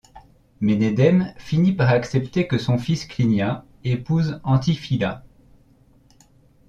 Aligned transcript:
Ménédème 0.61 1.31
finit 1.37 1.73
par 1.73 1.89
accepter 1.91 2.47
que 2.47 2.57
son 2.57 2.79
fils 2.79 3.05
Clinia 3.05 3.65
épouse 3.83 4.41
Antiphila. 4.43 5.23